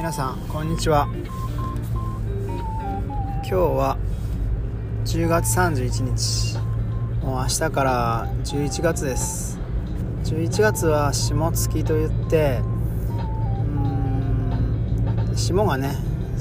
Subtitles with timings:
[0.00, 1.06] 皆さんこんにちは。
[3.42, 3.98] 今日は
[5.04, 6.56] 10月31日。
[7.22, 9.58] もう明日から11月です。
[10.24, 12.60] 11月は霜月といって
[13.74, 15.94] うん霜がね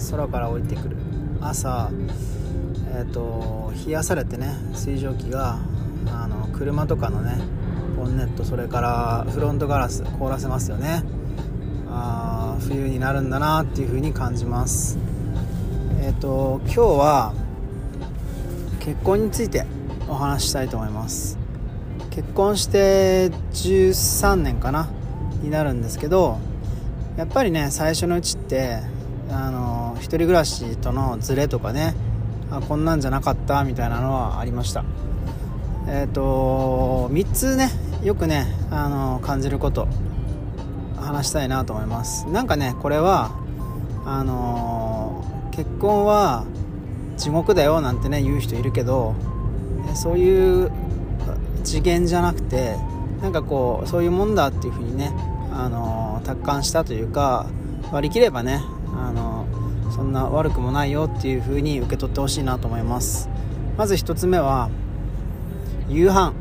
[0.09, 0.95] 空から降りてくる。
[1.41, 1.91] 朝
[2.95, 5.59] えっ、ー、と冷やされてね水蒸気が
[6.07, 7.38] あの車とかのね
[7.98, 11.03] ボンネットそれからフロントガラス凍らせますよね。
[11.91, 14.98] あ冬になるんだなっていう風に感じます。
[16.02, 17.34] えっ、ー、と今日は
[18.80, 19.66] 結婚について
[20.08, 21.38] お話ししたいと思います。
[22.09, 24.90] 結婚して13年かな
[25.41, 26.40] になるんですけど
[27.17, 28.80] やっぱりね最初のうちって
[29.30, 31.94] あの一人暮らしとのズレとかね
[32.52, 34.84] あこんなんじゃなかったみたいなのはありました。
[35.88, 37.70] えっ、ー、と3つね
[38.03, 39.88] よくねあの感じること。
[41.09, 42.27] 話したいなと思います。
[42.27, 43.31] なんかねこれは
[44.06, 46.45] あのー、結婚は
[47.17, 49.16] 地獄だよなんてね言う人いるけど
[49.95, 50.72] そういう
[51.64, 52.75] 次元じゃなくて
[53.22, 55.11] なんかこうそういうもんだっていう風にね
[55.52, 57.48] あのー、達観したというか
[57.92, 58.61] 割り切ればね
[58.95, 63.30] あのー、そんな悪くもないよっていう風に受け取ってほしいなと思います。
[63.78, 64.70] まず1つ目は
[65.89, 66.33] 夕飯。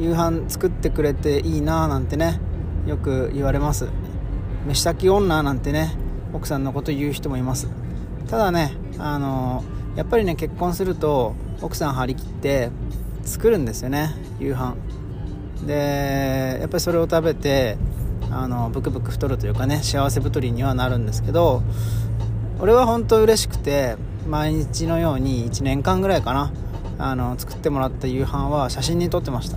[0.00, 2.40] 夕飯作ってくれていいななんてね
[2.86, 3.88] よく言われます。
[4.66, 5.94] 飯炊き女なんてね
[6.32, 7.68] 奥さんのこと言う人もいます。
[8.28, 9.64] ただねあの
[9.96, 12.70] やっぱりね結婚すると奥さん張り切って
[13.24, 14.76] 作るんですよね夕飯。
[15.66, 17.76] でやっぱりそれを食べて
[18.30, 21.62] あのブクブク太るというかね幸せ太りにはなるんですけど
[22.60, 26.52] 俺は本当嬉しくて毎日のように1年間ぐらいかな
[26.98, 29.56] あの作ってもらった夕飯は写真に撮ってました。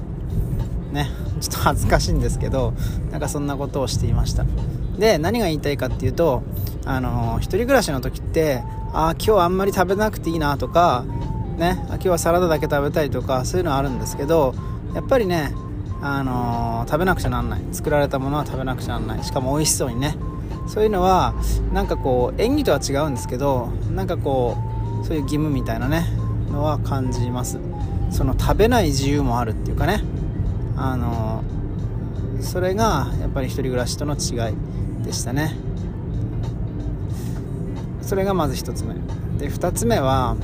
[0.91, 1.09] ね。
[1.44, 2.73] ちょっと恥ずかしいんですけど
[3.11, 4.45] なんかそんなことをしていました。
[4.97, 6.44] で何が言いたいかっていうと
[6.86, 8.63] あのー、一人暮らしの時って
[8.94, 11.04] ああ今日あんまり食べなくていいなとか
[11.58, 14.55] ね今日はサラダだけ食べたいとかそういうのはあるんですけど
[14.93, 15.54] やっぱりね
[16.02, 17.61] あのー、食べなくちゃなんない。
[17.71, 19.23] 作られたものは食べなくちゃなんない。
[19.23, 20.15] しかも美味しそうにね。
[20.67, 21.33] そういうのは
[21.73, 24.58] なんかこう演技とは違うんですけどなんかこ
[25.02, 26.05] うそういう義務みたいなね
[26.49, 27.60] のは感じます。
[28.11, 30.04] その食べない自由もあるっていうかね。
[30.76, 31.44] あの
[32.42, 34.56] それがやっぱり1人暮らしとの違い
[35.06, 35.56] でしたね。
[38.02, 38.94] それがまず1つ目。
[39.38, 40.36] で2つ目は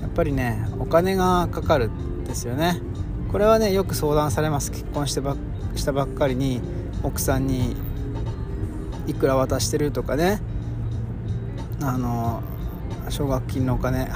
[0.00, 2.80] やっぱりねお金がかかるんですよね。
[3.30, 4.70] これはねよく相談されます。
[4.70, 5.36] 結婚してば
[5.74, 6.60] したばっかりに
[7.02, 7.74] 奥さんに
[9.06, 10.40] いくら渡してるとかね。
[11.82, 12.42] あの
[13.08, 14.08] 奨学金のお金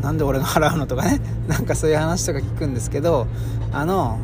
[0.00, 1.20] なんで俺が払うのとかね。
[1.48, 3.26] なんかそういう話とか聞くんですけど
[3.72, 4.18] あの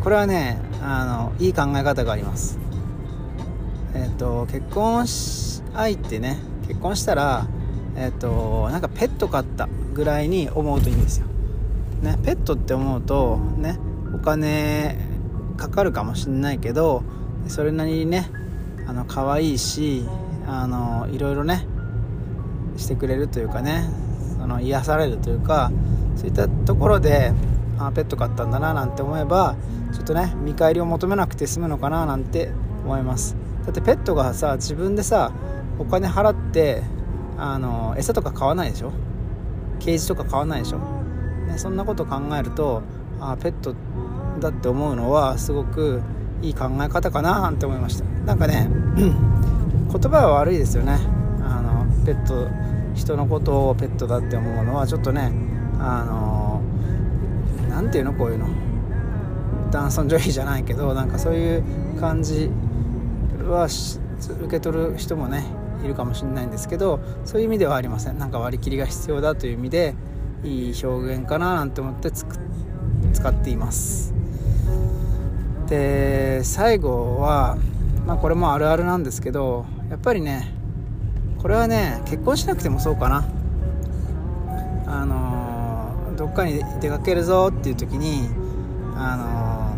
[0.00, 2.58] これはねあのいい考え方があります。
[3.94, 7.46] えっ、ー、と結婚し相手ね結婚したら
[7.96, 11.26] えっ、ー、となんかペット飼ったぐらいに思うといいんですよ。
[12.02, 13.78] ねペットって思うとね
[14.14, 14.96] お金
[15.56, 17.02] かかるかもしんないけど
[17.48, 18.30] それなりにね
[18.86, 20.04] あの可愛いし
[20.46, 21.66] あのいろいろね
[22.76, 23.90] してくれるというかね
[24.48, 25.70] の癒されるというか
[26.16, 27.32] そういったところで
[27.78, 29.54] あペット飼ったんだななんて思えば
[29.92, 32.50] ちょっとね見返りを求めなくて済むのかななんて
[32.84, 33.36] 思います。
[33.64, 35.30] だってペットがさ自分でさ
[35.78, 36.82] お金払って
[37.36, 38.92] あの餌とか買わないでしょ？
[39.78, 40.78] ケージとか買わないでしょ、
[41.46, 42.82] ね、そんなこと考えると
[43.20, 43.74] あペット
[44.40, 46.02] だって思うのはすごく
[46.42, 48.04] いい考え方かななんて思いました。
[48.24, 49.12] なんかね 言
[50.10, 50.98] 葉は悪いですよね。
[51.42, 52.48] あのペット
[52.98, 55.32] 人のことをペットだって思うのはちょっとね
[55.78, 56.60] あの
[57.70, 58.46] 何ていうのこういうの。
[59.70, 61.62] 男尊女卑じゃないけどなんかそういう
[62.00, 62.50] 感じ
[63.46, 65.44] は受け取る人もね
[65.84, 68.18] いるかもしれないんですけどそういう意味ではありません。
[68.18, 69.94] なんか割り切りが必要だという意味で
[70.42, 74.14] いい表現かななんて思って使っています。
[75.68, 77.58] で最後は
[78.06, 80.54] まあこれもあるあるなんですけどやっぱりね
[81.40, 83.24] これはね結婚しなくてもそうかな。
[84.86, 88.28] あの、どっかに出かけるぞっていう時に
[88.96, 89.76] あ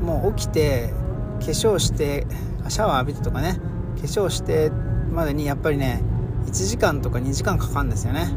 [0.00, 0.92] の、もう起きて
[1.40, 2.26] 化粧して
[2.68, 3.58] シャワー浴びてとかね
[3.96, 4.70] 化粧して
[5.10, 6.02] までにやっぱりね
[6.46, 8.30] 1時間とか2時間かかるんですよね。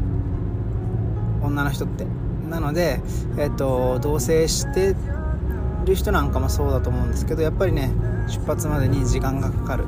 [1.42, 2.06] 女の人って。
[2.48, 3.00] なので、
[3.38, 4.96] えっと、同棲して
[5.84, 7.92] る人なんかもそうだと思うんですけどやっぱりね
[8.26, 9.84] 出発までに時間がかかる。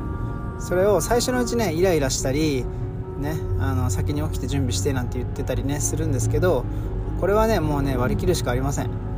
[0.62, 2.64] それを最初のうちねイライラしたり
[3.18, 6.64] ねあの先に起きて準備してなんて言ってたりねするんですけど
[7.20, 9.12] これはねもうね割り切るしかありません。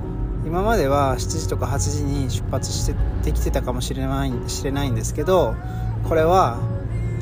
[0.47, 2.95] 今までは7時とか8時に出発して
[3.25, 5.55] できてたかもしれないしれないんですけど
[6.07, 6.59] これは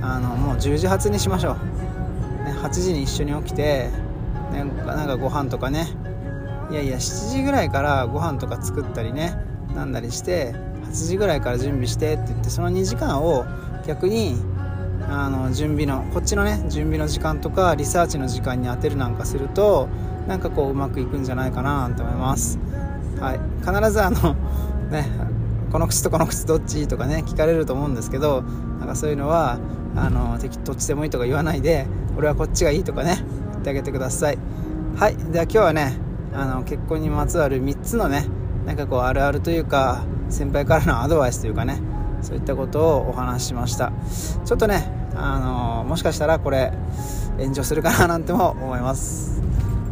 [0.00, 3.90] あのもう10時発にしましょう、ね、8時に一緒に起きて、
[4.52, 5.86] ね、なんかご飯とかね
[6.72, 9.36] いやいや7時ぐらいからご飯とか作ったりね
[9.72, 10.52] なんだりして
[10.86, 13.46] 8時ぐらいから準備してって言ってその2時間を
[13.87, 14.37] 逆に
[15.08, 19.88] あの準備のこっちのね準備の時間とかリサーチの時間に当てるなんかすると
[20.26, 22.58] なんかこううまくいくんじゃないかなと思います、
[23.20, 24.34] はい、必ずあの
[24.90, 25.06] ね
[25.73, 28.43] この靴とこの靴どっちとかね聞かれると思うんですけど
[28.79, 29.58] なんかそういうのは
[29.96, 31.87] あのどっちでもいいとか言わないで
[32.17, 34.38] 俺はこっちがいいとかね言ってあげてください。
[34.96, 35.17] はい。
[35.17, 35.99] では今日はね
[36.34, 38.26] あの結婚にまつわる3つのね
[38.67, 41.81] なんかこうあるあるというか先輩からのアドバイスというかね
[42.22, 43.92] そういったことをお話ししました。
[44.44, 46.72] ちょっとねあのもしかしたらこれ
[47.38, 49.42] 炎上するかななんても思います。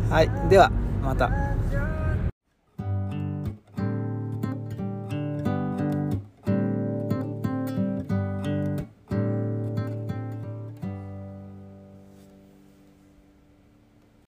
[0.08, 0.30] はい。
[0.48, 0.70] では
[1.02, 1.49] また。